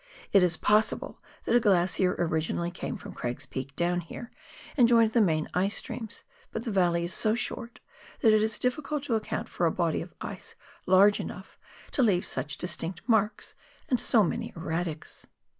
[0.33, 4.31] It is possible that a glacier originally came from Craig's Peak down here,
[4.75, 6.09] and joined the main ice stream;
[6.51, 7.79] but the valley is so short
[8.21, 10.55] that it is difficult to account for a body of ice
[10.87, 11.59] large enough
[11.91, 13.53] to leave such distinct marks
[13.89, 15.27] and so many erratics.